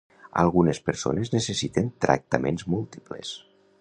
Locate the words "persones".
0.87-1.31